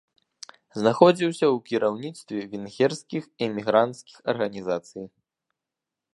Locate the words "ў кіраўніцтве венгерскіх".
1.55-3.23